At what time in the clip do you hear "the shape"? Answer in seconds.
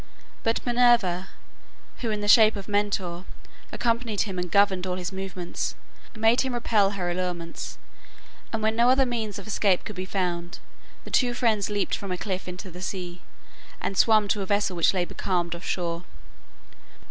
2.21-2.55